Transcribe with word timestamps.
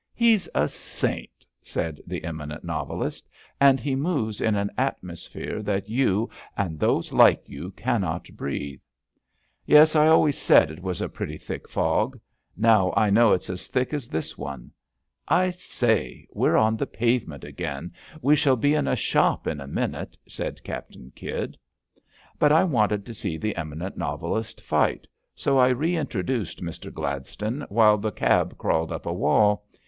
He's 0.15 0.49
a 0.55 0.67
saint," 0.67 1.45
said 1.61 2.01
the 2.07 2.23
eminent 2.23 2.63
novelist, 2.63 3.29
and 3.59 3.79
he 3.79 3.93
moves 3.93 4.41
in 4.41 4.55
an 4.55 4.71
atmosphere 4.75 5.61
that 5.61 5.89
you 5.89 6.27
and 6.57 6.79
those 6.79 7.13
like 7.13 7.47
you 7.47 7.69
cannot 7.73 8.25
breathe." 8.35 8.81
Yes, 9.67 9.95
I 9.95 10.07
always 10.07 10.39
said 10.39 10.71
it 10.71 10.81
was 10.81 11.01
a 11.03 11.07
pretty 11.07 11.37
thick 11.37 11.69
fog. 11.69 12.19
Now 12.57 12.91
I 12.97 13.11
know 13.11 13.31
it's 13.33 13.47
as 13.47 13.67
thick 13.67 13.93
as 13.93 14.07
this 14.07 14.39
one. 14.39 14.71
I 15.27 15.51
say, 15.51 16.27
we're 16.31 16.57
on 16.57 16.77
the 16.77 16.87
pavement 16.87 17.43
again; 17.43 17.93
we 18.23 18.35
shall 18.35 18.55
be 18.55 18.73
in 18.73 18.87
a 18.87 18.95
shop 18.95 19.45
in 19.45 19.61
a 19.61 19.67
minute," 19.67 20.17
said 20.27 20.63
Captain 20.63 21.11
Kydd. 21.15 21.57
But 22.39 22.51
I 22.51 22.63
wanted 22.63 23.05
to 23.05 23.13
see 23.13 23.37
the 23.37 23.55
eminent 23.55 23.99
novelist 23.99 24.61
fight, 24.61 25.07
so 25.35 25.59
I 25.59 25.67
reintroduced 25.67 26.59
Mister 26.63 26.89
Gladstone 26.89 27.63
while 27.69 27.99
the 27.99 28.11
cab 28.11 28.57
crawled 28.57 28.91
up 28.91 29.05
a 29.05 29.13
wall. 29.13 29.63